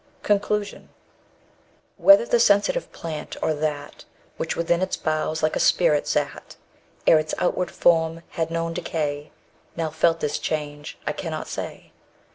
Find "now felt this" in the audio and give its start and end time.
9.75-10.39